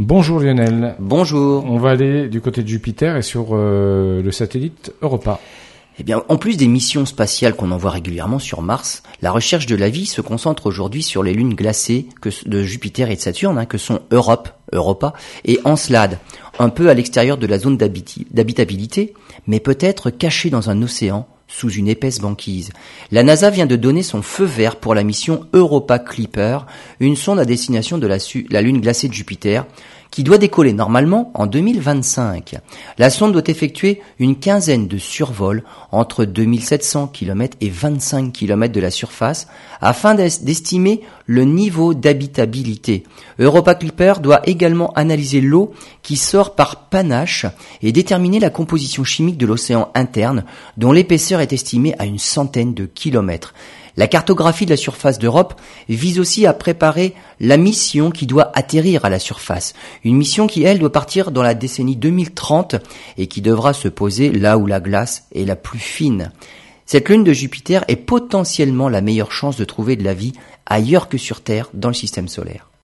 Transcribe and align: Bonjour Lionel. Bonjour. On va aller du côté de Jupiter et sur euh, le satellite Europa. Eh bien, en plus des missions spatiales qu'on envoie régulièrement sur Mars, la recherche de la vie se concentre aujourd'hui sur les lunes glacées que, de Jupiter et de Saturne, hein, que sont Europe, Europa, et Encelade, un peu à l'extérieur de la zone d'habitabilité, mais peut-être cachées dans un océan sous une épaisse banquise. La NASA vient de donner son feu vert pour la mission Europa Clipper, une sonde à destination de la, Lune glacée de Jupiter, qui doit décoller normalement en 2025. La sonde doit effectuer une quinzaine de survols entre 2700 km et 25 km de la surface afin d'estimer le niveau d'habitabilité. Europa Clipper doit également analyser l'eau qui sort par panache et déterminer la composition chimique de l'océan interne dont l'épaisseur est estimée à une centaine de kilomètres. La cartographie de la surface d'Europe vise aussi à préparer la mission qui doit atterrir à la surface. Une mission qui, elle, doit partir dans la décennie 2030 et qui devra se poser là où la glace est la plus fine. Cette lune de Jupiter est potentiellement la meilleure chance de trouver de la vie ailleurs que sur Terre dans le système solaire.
Bonjour 0.00 0.40
Lionel. 0.40 0.94
Bonjour. 0.98 1.66
On 1.66 1.76
va 1.76 1.90
aller 1.90 2.28
du 2.28 2.40
côté 2.40 2.62
de 2.62 2.68
Jupiter 2.68 3.18
et 3.18 3.22
sur 3.22 3.48
euh, 3.52 4.22
le 4.22 4.30
satellite 4.32 4.94
Europa. 5.02 5.38
Eh 5.98 6.04
bien, 6.04 6.22
en 6.30 6.38
plus 6.38 6.56
des 6.56 6.68
missions 6.68 7.04
spatiales 7.04 7.54
qu'on 7.54 7.70
envoie 7.70 7.90
régulièrement 7.90 8.38
sur 8.38 8.62
Mars, 8.62 9.02
la 9.20 9.30
recherche 9.30 9.66
de 9.66 9.76
la 9.76 9.90
vie 9.90 10.06
se 10.06 10.22
concentre 10.22 10.64
aujourd'hui 10.64 11.02
sur 11.02 11.22
les 11.22 11.34
lunes 11.34 11.52
glacées 11.52 12.06
que, 12.22 12.30
de 12.48 12.62
Jupiter 12.62 13.10
et 13.10 13.16
de 13.16 13.20
Saturne, 13.20 13.58
hein, 13.58 13.66
que 13.66 13.76
sont 13.76 14.00
Europe, 14.10 14.48
Europa, 14.72 15.12
et 15.44 15.60
Encelade, 15.64 16.18
un 16.58 16.70
peu 16.70 16.88
à 16.88 16.94
l'extérieur 16.94 17.36
de 17.36 17.46
la 17.46 17.58
zone 17.58 17.76
d'habitabilité, 17.76 19.12
mais 19.46 19.60
peut-être 19.60 20.08
cachées 20.08 20.48
dans 20.48 20.70
un 20.70 20.80
océan 20.80 21.28
sous 21.50 21.70
une 21.70 21.88
épaisse 21.88 22.20
banquise. 22.20 22.70
La 23.10 23.22
NASA 23.22 23.50
vient 23.50 23.66
de 23.66 23.76
donner 23.76 24.02
son 24.02 24.22
feu 24.22 24.44
vert 24.44 24.76
pour 24.76 24.94
la 24.94 25.02
mission 25.02 25.46
Europa 25.52 25.98
Clipper, 25.98 26.60
une 27.00 27.16
sonde 27.16 27.40
à 27.40 27.44
destination 27.44 27.98
de 27.98 28.06
la, 28.06 28.62
Lune 28.62 28.80
glacée 28.80 29.08
de 29.08 29.12
Jupiter, 29.12 29.66
qui 30.10 30.24
doit 30.24 30.38
décoller 30.38 30.72
normalement 30.72 31.30
en 31.34 31.46
2025. 31.46 32.56
La 32.98 33.10
sonde 33.10 33.32
doit 33.32 33.42
effectuer 33.46 34.00
une 34.18 34.36
quinzaine 34.36 34.88
de 34.88 34.98
survols 34.98 35.62
entre 35.92 36.24
2700 36.24 37.08
km 37.08 37.56
et 37.60 37.70
25 37.70 38.32
km 38.32 38.72
de 38.72 38.80
la 38.80 38.90
surface 38.90 39.46
afin 39.80 40.14
d'estimer 40.14 41.02
le 41.26 41.44
niveau 41.44 41.94
d'habitabilité. 41.94 43.04
Europa 43.38 43.74
Clipper 43.74 44.14
doit 44.20 44.42
également 44.48 44.92
analyser 44.94 45.40
l'eau 45.40 45.72
qui 46.02 46.16
sort 46.16 46.54
par 46.54 46.88
panache 46.88 47.46
et 47.82 47.92
déterminer 47.92 48.40
la 48.40 48.50
composition 48.50 49.04
chimique 49.04 49.38
de 49.38 49.46
l'océan 49.46 49.90
interne 49.94 50.44
dont 50.76 50.92
l'épaisseur 50.92 51.40
est 51.40 51.52
estimée 51.52 51.94
à 51.98 52.06
une 52.06 52.18
centaine 52.18 52.74
de 52.74 52.86
kilomètres. 52.86 53.54
La 53.96 54.06
cartographie 54.06 54.66
de 54.66 54.70
la 54.70 54.76
surface 54.76 55.18
d'Europe 55.18 55.60
vise 55.88 56.20
aussi 56.20 56.46
à 56.46 56.52
préparer 56.52 57.14
la 57.40 57.56
mission 57.56 58.10
qui 58.10 58.26
doit 58.26 58.50
atterrir 58.54 59.04
à 59.04 59.10
la 59.10 59.18
surface. 59.18 59.74
Une 60.04 60.16
mission 60.16 60.46
qui, 60.46 60.62
elle, 60.62 60.78
doit 60.78 60.92
partir 60.92 61.30
dans 61.30 61.42
la 61.42 61.54
décennie 61.54 61.96
2030 61.96 62.76
et 63.18 63.26
qui 63.26 63.42
devra 63.42 63.72
se 63.72 63.88
poser 63.88 64.30
là 64.30 64.58
où 64.58 64.66
la 64.66 64.80
glace 64.80 65.24
est 65.34 65.44
la 65.44 65.56
plus 65.56 65.78
fine. 65.78 66.32
Cette 66.86 67.08
lune 67.08 67.24
de 67.24 67.32
Jupiter 67.32 67.84
est 67.88 67.96
potentiellement 67.96 68.88
la 68.88 69.00
meilleure 69.00 69.32
chance 69.32 69.56
de 69.56 69.64
trouver 69.64 69.96
de 69.96 70.04
la 70.04 70.14
vie 70.14 70.32
ailleurs 70.66 71.08
que 71.08 71.18
sur 71.18 71.40
Terre 71.40 71.68
dans 71.74 71.88
le 71.88 71.94
système 71.94 72.28
solaire. 72.28 72.69